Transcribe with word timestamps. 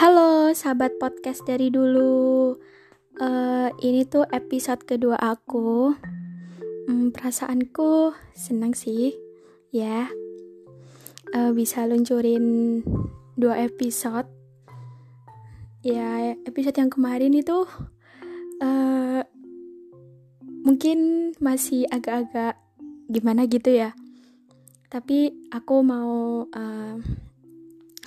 Halo 0.00 0.48
sahabat 0.56 0.96
podcast 0.96 1.44
dari 1.44 1.68
dulu. 1.68 2.56
Uh, 3.20 3.68
ini 3.84 4.08
tuh 4.08 4.24
episode 4.32 4.80
kedua 4.88 5.20
aku. 5.20 5.92
Hmm, 6.88 7.12
perasaanku 7.12 8.16
senang 8.32 8.72
sih, 8.72 9.12
ya. 9.68 10.08
Uh, 11.36 11.52
bisa 11.52 11.84
luncurin 11.84 12.80
dua 13.36 13.60
episode. 13.60 14.24
Ya, 15.84 16.32
episode 16.48 16.80
yang 16.80 16.88
kemarin 16.88 17.36
itu 17.36 17.68
uh, 18.64 19.20
mungkin 20.64 21.28
masih 21.44 21.84
agak-agak 21.92 22.56
gimana 23.12 23.44
gitu 23.44 23.68
ya. 23.68 23.92
Tapi 24.88 25.28
aku 25.52 25.84
mau 25.84 26.48
uh, 26.48 26.96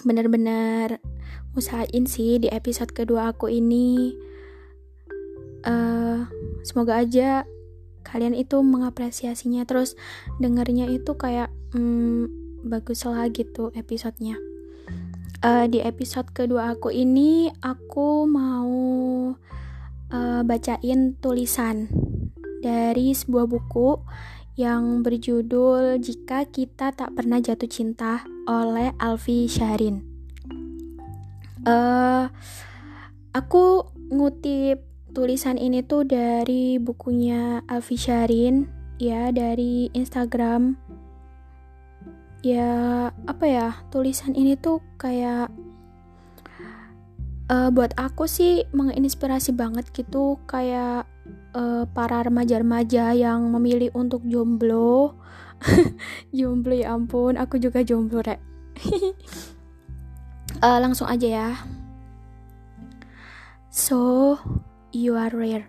benar-benar 0.03 0.99
usahain 1.53 2.05
sih 2.05 2.39
di 2.39 2.47
episode 2.51 2.91
kedua 2.91 3.31
aku 3.33 3.49
ini. 3.49 4.15
Uh, 5.63 6.27
semoga 6.67 6.99
aja 6.99 7.47
kalian 8.03 8.35
itu 8.35 8.59
mengapresiasinya 8.59 9.63
terus 9.63 9.95
dengernya 10.43 10.91
itu 10.91 11.15
kayak 11.15 11.47
hmm, 11.71 12.27
bagus 12.67 13.07
lah 13.07 13.31
gitu 13.31 13.71
episodenya. 13.73 14.35
Uh, 15.43 15.67
di 15.67 15.83
episode 15.83 16.31
kedua 16.31 16.75
aku 16.75 16.91
ini 16.91 17.51
aku 17.59 18.27
mau 18.27 18.71
uh, 20.11 20.41
bacain 20.43 21.15
tulisan 21.19 21.91
dari 22.63 23.11
sebuah 23.11 23.47
buku 23.47 23.99
yang 24.55 25.03
berjudul 25.03 25.99
Jika 25.99 26.47
Kita 26.47 26.95
Tak 26.95 27.11
Pernah 27.17 27.43
Jatuh 27.43 27.67
Cinta 27.67 28.32
oleh 28.47 28.91
Alfi 28.99 29.47
Syahrin. 29.47 30.03
Uh, 31.63 32.27
aku 33.31 33.87
ngutip 34.11 34.83
tulisan 35.15 35.55
ini 35.55 35.85
tuh 35.85 36.03
dari 36.03 36.75
bukunya 36.81 37.63
Alfi 37.71 37.95
Syarin 37.95 38.67
ya 38.99 39.31
dari 39.31 39.87
Instagram. 39.95 40.75
Ya 42.43 43.07
apa 43.23 43.45
ya 43.47 43.69
tulisan 43.87 44.35
ini 44.35 44.59
tuh 44.59 44.83
kayak 44.99 45.47
uh, 47.47 47.69
buat 47.71 47.95
aku 47.95 48.27
sih 48.27 48.67
menginspirasi 48.75 49.55
banget 49.55 49.87
gitu 49.95 50.35
kayak 50.43 51.07
uh, 51.55 51.87
para 51.91 52.25
remaja-remaja 52.25 53.15
yang 53.15 53.47
memilih 53.47 53.95
untuk 53.95 54.25
jomblo 54.27 55.15
jomblo 56.37 56.75
ya 56.75 56.93
ampun 56.93 57.39
aku 57.39 57.57
juga 57.57 57.81
jomblo 57.81 58.19
rek 58.19 58.53
uh, 60.61 60.79
langsung 60.83 61.07
aja 61.07 61.27
ya. 61.27 61.49
So, 63.73 64.37
you 64.93 65.17
are 65.17 65.33
rare. 65.33 65.65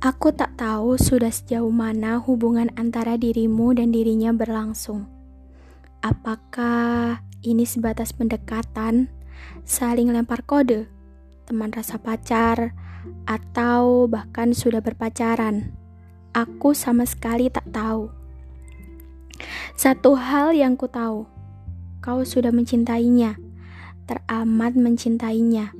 Aku 0.00 0.32
tak 0.32 0.56
tahu 0.56 0.96
sudah 0.96 1.32
sejauh 1.32 1.72
mana 1.72 2.20
hubungan 2.20 2.72
antara 2.76 3.16
dirimu 3.16 3.72
dan 3.76 3.92
dirinya 3.92 4.32
berlangsung. 4.32 5.08
Apakah 6.04 7.24
ini 7.40 7.64
sebatas 7.64 8.12
pendekatan, 8.12 9.08
saling 9.64 10.12
lempar 10.12 10.44
kode, 10.44 10.88
teman 11.48 11.72
rasa 11.72 11.96
pacar, 11.96 12.76
atau 13.24 14.08
bahkan 14.08 14.52
sudah 14.52 14.84
berpacaran? 14.84 15.72
Aku 16.36 16.76
sama 16.76 17.08
sekali 17.08 17.48
tak 17.48 17.68
tahu. 17.72 18.23
Satu 19.74 20.14
hal 20.14 20.54
yang 20.54 20.78
ku 20.78 20.86
tahu, 20.86 21.26
kau 21.98 22.22
sudah 22.22 22.54
mencintainya, 22.54 23.34
teramat 24.06 24.78
mencintainya. 24.78 25.74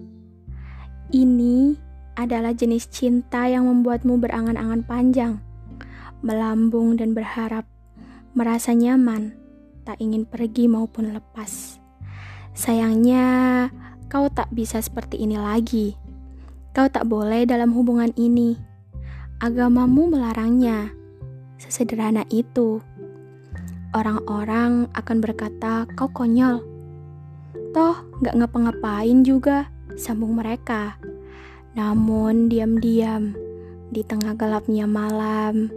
Ini 1.14 1.78
adalah 2.18 2.50
jenis 2.50 2.90
cinta 2.90 3.46
yang 3.46 3.70
membuatmu 3.70 4.18
berangan-angan 4.18 4.82
panjang, 4.82 5.32
melambung 6.26 6.98
dan 6.98 7.14
berharap, 7.14 7.70
merasa 8.34 8.74
nyaman, 8.74 9.30
tak 9.86 10.02
ingin 10.02 10.26
pergi 10.26 10.66
maupun 10.66 11.14
lepas. 11.14 11.78
Sayangnya, 12.50 13.70
kau 14.10 14.26
tak 14.26 14.50
bisa 14.50 14.82
seperti 14.82 15.22
ini 15.22 15.38
lagi. 15.38 15.94
Kau 16.74 16.90
tak 16.90 17.06
boleh 17.06 17.46
dalam 17.46 17.70
hubungan 17.70 18.10
ini. 18.18 18.58
Agamamu 19.38 20.10
melarangnya. 20.10 20.90
Sesederhana 21.58 22.26
itu 22.34 22.82
orang-orang 23.94 24.90
akan 24.92 25.16
berkata 25.22 25.86
kau 25.94 26.10
konyol. 26.10 26.60
Toh 27.70 27.96
gak 28.20 28.34
ngapa-ngapain 28.34 29.22
juga, 29.22 29.70
sambung 29.94 30.34
mereka. 30.34 30.98
Namun 31.78 32.50
diam-diam, 32.50 33.34
di 33.94 34.02
tengah 34.02 34.34
gelapnya 34.34 34.90
malam, 34.90 35.70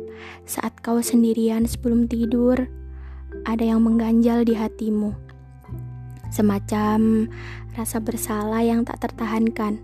saat 0.50 0.74
kau 0.82 1.02
sendirian 1.02 1.70
sebelum 1.70 2.10
tidur, 2.10 2.66
ada 3.46 3.64
yang 3.64 3.86
mengganjal 3.86 4.42
di 4.46 4.58
hatimu. 4.58 5.14
Semacam 6.34 7.30
rasa 7.78 8.02
bersalah 8.02 8.66
yang 8.66 8.82
tak 8.82 9.10
tertahankan, 9.10 9.78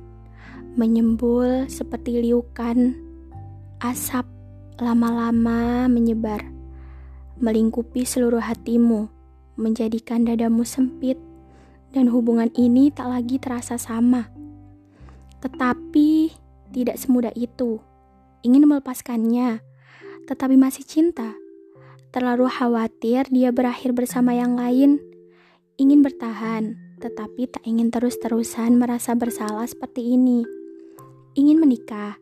menyembul 0.74 1.70
seperti 1.70 2.22
liukan, 2.22 2.98
asap 3.82 4.26
lama-lama 4.82 5.86
menyebar 5.86 6.42
melingkupi 7.44 8.08
seluruh 8.08 8.40
hatimu, 8.40 9.12
menjadikan 9.60 10.24
dadamu 10.24 10.64
sempit, 10.64 11.20
dan 11.92 12.08
hubungan 12.08 12.48
ini 12.56 12.88
tak 12.88 13.12
lagi 13.12 13.36
terasa 13.36 13.76
sama. 13.76 14.32
Tetapi 15.44 16.32
tidak 16.72 16.96
semudah 16.96 17.36
itu. 17.36 17.84
Ingin 18.48 18.64
melepaskannya, 18.64 19.60
tetapi 20.24 20.56
masih 20.56 20.88
cinta. 20.88 21.36
Terlalu 22.16 22.48
khawatir 22.48 23.28
dia 23.28 23.52
berakhir 23.52 23.92
bersama 23.92 24.32
yang 24.32 24.56
lain. 24.56 25.04
Ingin 25.76 26.00
bertahan, 26.00 26.80
tetapi 27.04 27.52
tak 27.52 27.68
ingin 27.68 27.92
terus-terusan 27.92 28.80
merasa 28.80 29.20
bersalah 29.20 29.68
seperti 29.68 30.16
ini. 30.16 30.48
Ingin 31.36 31.60
menikah, 31.60 32.16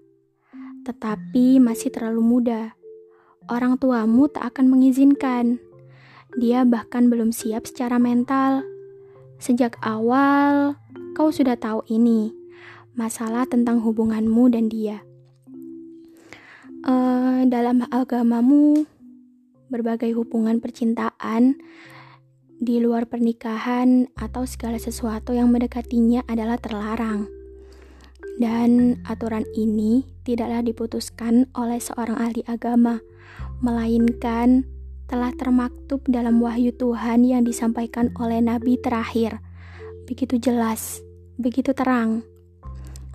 tetapi 0.81 1.61
masih 1.61 1.93
terlalu 1.93 2.23
muda 2.25 2.80
orang 3.51 3.75
tuamu 3.75 4.31
tak 4.31 4.55
akan 4.55 4.71
mengizinkan. 4.71 5.59
Dia 6.39 6.63
bahkan 6.63 7.11
belum 7.11 7.35
siap 7.35 7.67
secara 7.67 7.99
mental. 7.99 8.63
Sejak 9.43 9.75
awal, 9.83 10.79
kau 11.11 11.27
sudah 11.27 11.59
tahu 11.59 11.83
ini 11.91 12.31
masalah 12.95 13.43
tentang 13.43 13.83
hubunganmu 13.83 14.47
dan 14.47 14.71
dia. 14.71 15.03
Uh, 16.81 17.43
dalam 17.51 17.83
agamamu, 17.91 18.87
berbagai 19.67 20.15
hubungan 20.15 20.63
percintaan 20.63 21.59
di 22.61 22.77
luar 22.79 23.09
pernikahan 23.09 24.07
atau 24.13 24.45
segala 24.45 24.77
sesuatu 24.77 25.35
yang 25.35 25.51
mendekatinya 25.51 26.23
adalah 26.29 26.55
terlarang. 26.55 27.40
Dan 28.39 29.01
aturan 29.09 29.43
ini 29.57 30.07
tidaklah 30.23 30.63
diputuskan 30.63 31.49
oleh 31.57 31.81
seorang 31.81 32.15
ahli 32.15 32.45
agama, 32.47 33.01
melainkan 33.59 34.63
telah 35.11 35.35
termaktub 35.35 35.99
dalam 36.07 36.39
wahyu 36.39 36.71
Tuhan 36.71 37.27
yang 37.27 37.43
disampaikan 37.43 38.15
oleh 38.15 38.39
nabi 38.39 38.79
terakhir. 38.79 39.43
Begitu 40.07 40.39
jelas, 40.39 41.03
begitu 41.35 41.75
terang. 41.75 42.23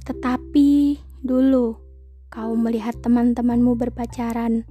Tetapi 0.04 1.00
dulu 1.24 1.80
kau 2.28 2.52
melihat 2.52 3.00
teman-temanmu 3.00 3.80
berpacaran 3.80 4.68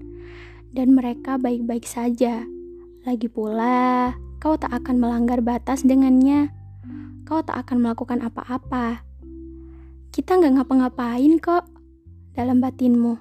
dan 0.76 0.88
mereka 0.94 1.42
baik-baik 1.42 1.90
saja. 1.90 2.46
Lagi 3.08 3.26
pula, 3.26 4.14
kau 4.38 4.54
tak 4.54 4.70
akan 4.70 5.02
melanggar 5.02 5.42
batas 5.42 5.82
dengannya. 5.82 6.54
Kau 7.26 7.42
tak 7.42 7.66
akan 7.66 7.82
melakukan 7.82 8.22
apa-apa. 8.22 9.02
Kita 10.16 10.40
nggak 10.40 10.64
ngapa-ngapain 10.64 11.44
kok 11.44 11.68
dalam 12.40 12.64
batinmu 12.64 13.20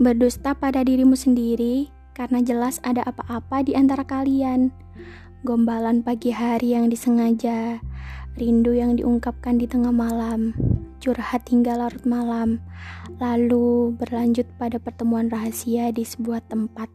berdusta 0.00 0.56
pada 0.56 0.80
dirimu 0.80 1.12
sendiri 1.12 1.92
karena 2.16 2.40
jelas 2.40 2.80
ada 2.80 3.04
apa-apa 3.04 3.60
di 3.60 3.76
antara 3.76 4.00
kalian. 4.00 4.72
Gombalan 5.44 6.00
pagi 6.00 6.32
hari 6.32 6.72
yang 6.72 6.88
disengaja, 6.88 7.84
rindu 8.40 8.72
yang 8.72 8.96
diungkapkan 8.96 9.60
di 9.60 9.68
tengah 9.68 9.92
malam, 9.92 10.56
curhat 11.04 11.44
hingga 11.52 11.76
larut 11.76 12.06
malam, 12.08 12.56
lalu 13.20 13.92
berlanjut 14.00 14.48
pada 14.56 14.80
pertemuan 14.80 15.28
rahasia 15.28 15.92
di 15.92 16.08
sebuah 16.08 16.48
tempat. 16.48 16.88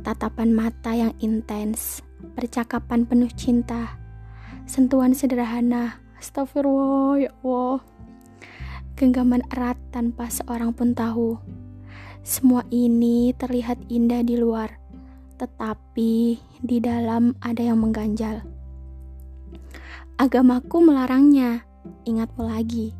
Tatapan 0.00 0.48
mata 0.48 0.96
yang 0.96 1.12
intens, 1.20 2.00
percakapan 2.38 3.04
penuh 3.04 3.28
cinta, 3.36 4.00
sentuhan 4.64 5.12
sederhana, 5.12 6.05
astagfirullah 6.26 7.22
ya 7.22 7.30
Allah. 7.46 7.78
Genggaman 8.98 9.46
erat 9.54 9.78
tanpa 9.94 10.26
seorang 10.26 10.74
pun 10.74 10.90
tahu 10.90 11.38
semua 12.26 12.66
ini 12.74 13.30
terlihat 13.38 13.78
indah 13.86 14.26
di 14.26 14.34
luar, 14.34 14.74
tetapi 15.38 16.34
di 16.58 16.76
dalam 16.82 17.38
ada 17.38 17.62
yang 17.62 17.78
mengganjal. 17.78 18.42
agamaku 20.18 20.82
melarangnya. 20.82 21.62
Ingatmu 22.02 22.50
lagi. 22.50 22.90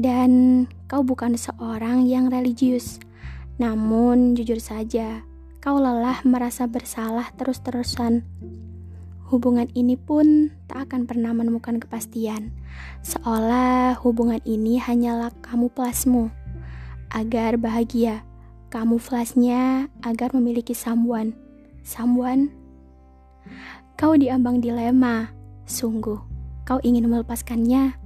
Dan 0.00 0.64
kau 0.88 1.04
bukan 1.04 1.36
seorang 1.36 2.08
yang 2.08 2.32
religius. 2.32 2.96
Namun, 3.60 4.32
jujur 4.32 4.56
saja, 4.62 5.20
kau 5.60 5.76
lelah 5.76 6.24
merasa 6.24 6.64
bersalah 6.64 7.28
terus-terusan. 7.36 8.24
Hubungan 9.28 9.68
ini 9.76 9.92
pun 10.00 10.48
tak 10.72 10.88
akan 10.88 11.04
pernah 11.04 11.36
menemukan 11.36 11.76
kepastian, 11.76 12.48
seolah 13.04 13.92
hubungan 14.00 14.40
ini 14.48 14.80
hanyalah 14.80 15.28
kamu 15.44 15.68
plasmu. 15.68 16.32
Agar 17.12 17.60
bahagia, 17.60 18.24
kamu 18.72 18.96
flasnya 18.96 19.92
agar 20.00 20.32
memiliki 20.32 20.72
someone. 20.72 21.36
Someone? 21.84 22.48
Kau 24.00 24.16
diambang 24.16 24.64
dilema, 24.64 25.28
sungguh. 25.68 26.16
Kau 26.64 26.80
ingin 26.80 27.04
melepaskannya, 27.12 28.00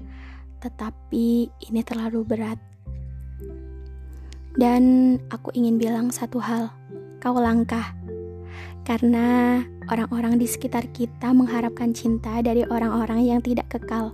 tetapi 0.58 1.54
ini 1.70 1.80
terlalu 1.86 2.26
berat. 2.26 2.58
Dan 4.58 5.16
aku 5.30 5.54
ingin 5.54 5.78
bilang 5.78 6.10
satu 6.10 6.42
hal, 6.42 6.74
kau 7.22 7.38
langkah. 7.38 8.01
Karena 8.82 9.62
orang-orang 9.86 10.42
di 10.42 10.46
sekitar 10.50 10.90
kita 10.90 11.30
mengharapkan 11.30 11.94
cinta 11.94 12.42
dari 12.42 12.66
orang-orang 12.66 13.30
yang 13.30 13.40
tidak 13.40 13.70
kekal. 13.70 14.10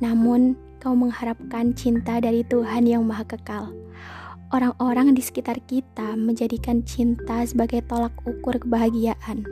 Namun, 0.00 0.56
kau 0.80 0.94
mengharapkan 0.96 1.76
cinta 1.76 2.22
dari 2.22 2.46
Tuhan 2.46 2.88
yang 2.88 3.04
Maha 3.04 3.26
Kekal. 3.28 3.74
Orang-orang 4.48 5.12
di 5.12 5.20
sekitar 5.20 5.60
kita 5.68 6.16
menjadikan 6.16 6.80
cinta 6.88 7.44
sebagai 7.44 7.84
tolak 7.84 8.16
ukur 8.24 8.56
kebahagiaan. 8.56 9.44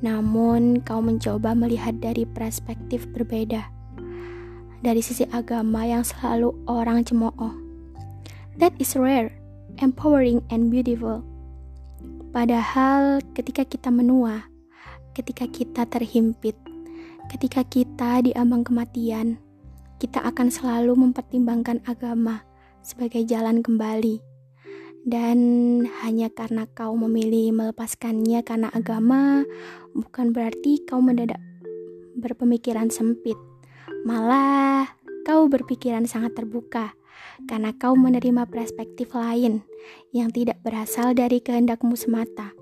Namun, 0.00 0.80
kau 0.80 1.04
mencoba 1.04 1.52
melihat 1.52 2.00
dari 2.00 2.24
perspektif 2.24 3.04
berbeda 3.12 3.82
dari 4.82 4.98
sisi 4.98 5.22
agama 5.30 5.86
yang 5.86 6.02
selalu 6.02 6.50
orang 6.66 7.06
cemooh. 7.06 7.54
That 8.58 8.74
is 8.82 8.98
rare, 8.98 9.32
empowering, 9.78 10.44
and 10.50 10.68
beautiful. 10.68 11.24
Padahal 12.32 13.20
ketika 13.36 13.68
kita 13.68 13.92
menua, 13.92 14.48
ketika 15.12 15.44
kita 15.44 15.84
terhimpit, 15.84 16.56
ketika 17.28 17.60
kita 17.60 18.24
diambang 18.24 18.64
kematian, 18.64 19.36
kita 20.00 20.24
akan 20.24 20.48
selalu 20.48 20.96
mempertimbangkan 20.96 21.84
agama 21.84 22.40
sebagai 22.80 23.20
jalan 23.28 23.60
kembali. 23.60 24.24
Dan 25.04 25.38
hanya 26.00 26.32
karena 26.32 26.64
kau 26.72 26.96
memilih 26.96 27.52
melepaskannya 27.52 28.40
karena 28.46 28.72
agama, 28.72 29.44
bukan 29.92 30.32
berarti 30.32 30.88
kau 30.88 31.04
mendadak 31.04 31.42
berpemikiran 32.16 32.88
sempit 32.88 33.36
Malah, 34.02 34.98
kau 35.22 35.46
berpikiran 35.46 36.10
sangat 36.10 36.34
terbuka 36.34 36.90
karena 37.48 37.74
kau 37.76 37.96
menerima 37.96 38.46
perspektif 38.48 39.12
lain 39.16 39.64
yang 40.14 40.30
tidak 40.30 40.60
berasal 40.62 41.12
dari 41.12 41.40
kehendakmu 41.42 41.96
semata. 41.96 42.54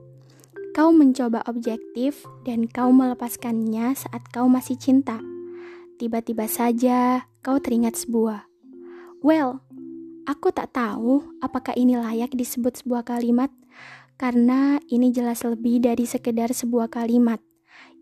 Kau 0.70 0.94
mencoba 0.94 1.42
objektif 1.50 2.22
dan 2.46 2.70
kau 2.70 2.94
melepaskannya 2.94 3.92
saat 3.98 4.22
kau 4.30 4.46
masih 4.46 4.78
cinta. 4.78 5.18
Tiba-tiba 5.98 6.46
saja 6.46 7.26
kau 7.42 7.58
teringat 7.58 7.98
sebuah. 8.06 8.46
Well, 9.20 9.60
aku 10.24 10.54
tak 10.54 10.72
tahu 10.72 11.26
apakah 11.42 11.74
ini 11.74 11.98
layak 11.98 12.32
disebut 12.32 12.80
sebuah 12.80 13.02
kalimat 13.04 13.50
karena 14.20 14.78
ini 14.88 15.10
jelas 15.10 15.42
lebih 15.42 15.82
dari 15.82 16.04
sekedar 16.06 16.52
sebuah 16.54 16.92
kalimat. 16.92 17.42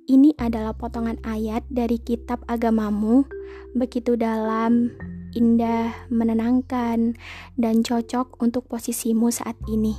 Ini 0.09 0.35
adalah 0.41 0.73
potongan 0.73 1.21
ayat 1.21 1.69
dari 1.69 2.01
kitab 2.01 2.41
agamamu, 2.49 3.29
begitu 3.77 4.17
dalam, 4.17 4.89
indah, 5.35 5.93
menenangkan, 6.09 7.19
dan 7.59 7.75
cocok 7.85 8.41
untuk 8.41 8.65
posisimu 8.71 9.29
saat 9.29 9.59
ini. 9.69 9.97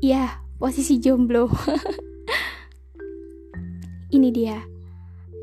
Ya, 0.00 0.40
posisi 0.60 1.00
jomblo. 1.00 1.48
ini 4.16 4.28
dia. 4.34 4.60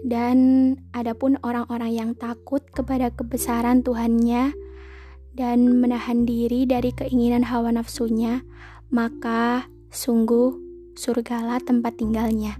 Dan 0.05 0.37
adapun 0.93 1.41
orang-orang 1.41 1.91
yang 1.93 2.11
takut 2.13 2.61
kepada 2.69 3.09
kebesaran 3.09 3.81
Tuhannya 3.81 4.53
dan 5.33 5.81
menahan 5.81 6.25
diri 6.25 6.69
dari 6.69 6.93
keinginan 6.93 7.45
hawa 7.45 7.73
nafsunya, 7.73 8.45
maka 8.93 9.65
sungguh 9.89 10.67
surgalah 10.97 11.61
tempat 11.61 11.97
tinggalnya. 11.97 12.57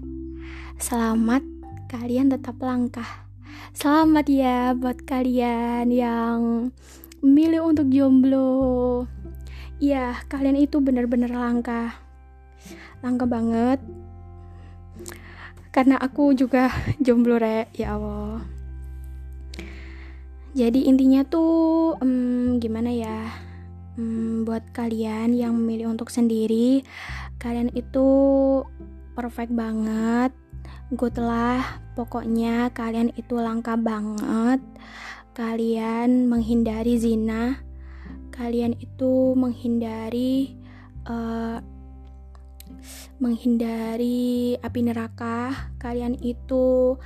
Selamat, 0.78 1.42
kalian 1.90 2.30
tetap 2.30 2.58
langkah. 2.62 3.27
Selamat 3.76 4.26
ya 4.26 4.74
buat 4.74 5.06
kalian 5.06 5.92
yang 5.94 6.70
memilih 7.22 7.68
untuk 7.68 7.86
jomblo. 7.92 9.06
Ya, 9.78 10.18
kalian 10.26 10.58
itu 10.58 10.82
benar-benar 10.82 11.30
langkah. 11.30 11.94
Langkah 12.98 13.30
banget. 13.30 13.78
Karena 15.70 15.94
aku 16.02 16.34
juga 16.34 16.74
jomblo, 17.04 17.38
re. 17.38 17.70
Ya 17.78 17.94
Allah. 17.94 18.42
Jadi 20.58 20.90
intinya 20.90 21.22
tuh 21.22 21.94
um, 22.02 22.58
gimana 22.58 22.90
ya? 22.90 23.30
Um, 23.94 24.42
buat 24.42 24.66
kalian 24.74 25.38
yang 25.38 25.54
memilih 25.54 25.94
untuk 25.94 26.10
sendiri, 26.10 26.82
kalian 27.38 27.70
itu 27.74 28.06
perfect 29.14 29.54
banget 29.54 30.30
good 30.92 31.16
lah 31.20 31.80
pokoknya 31.92 32.72
kalian 32.72 33.12
itu 33.18 33.36
langka 33.36 33.76
banget. 33.76 34.62
Kalian 35.36 36.26
menghindari 36.26 36.96
zina. 36.96 37.60
Kalian 38.32 38.78
itu 38.78 39.34
menghindari 39.34 40.54
uh, 41.06 41.58
menghindari 43.18 44.54
api 44.62 44.80
neraka. 44.86 45.70
Kalian 45.82 46.14
itu 46.22 46.96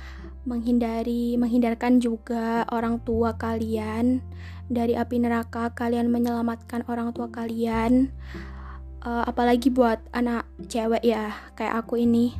menghindari 0.43 1.39
menghindarkan 1.39 1.99
juga 1.99 2.63
orang 2.69 3.01
tua 3.01 3.35
kalian. 3.35 4.21
Dari 4.69 4.95
api 4.95 5.17
neraka 5.19 5.73
kalian 5.73 6.07
menyelamatkan 6.13 6.85
orang 6.87 7.11
tua 7.11 7.27
kalian. 7.33 8.13
Uh, 9.03 9.27
apalagi 9.27 9.67
buat 9.67 9.99
anak 10.15 10.47
cewek 10.71 11.03
ya 11.03 11.35
kayak 11.59 11.83
aku 11.83 11.99
ini 11.99 12.31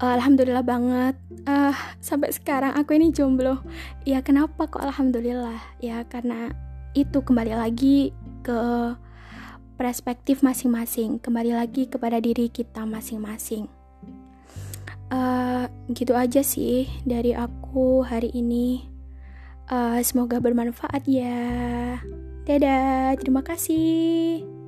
Alhamdulillah 0.00 0.64
banget. 0.64 1.14
Uh, 1.44 1.76
sampai 2.00 2.32
sekarang 2.32 2.72
aku 2.72 2.96
ini 2.96 3.12
jomblo. 3.12 3.60
Ya 4.08 4.24
kenapa 4.24 4.64
kok 4.64 4.80
alhamdulillah? 4.80 5.60
Ya 5.76 6.00
karena 6.08 6.48
itu 6.96 7.20
kembali 7.20 7.52
lagi 7.52 8.16
ke 8.40 8.60
perspektif 9.76 10.40
masing-masing. 10.40 11.20
Kembali 11.20 11.52
lagi 11.52 11.84
kepada 11.84 12.16
diri 12.16 12.48
kita 12.48 12.88
masing-masing. 12.88 13.68
Uh, 15.12 15.68
gitu 15.92 16.16
aja 16.16 16.40
sih 16.40 16.88
dari 17.04 17.36
aku 17.36 18.00
hari 18.00 18.32
ini. 18.32 18.88
Uh, 19.68 20.00
semoga 20.00 20.40
bermanfaat 20.40 21.04
ya. 21.04 22.00
Dadah 22.48 23.20
terima 23.20 23.44
kasih 23.44 24.59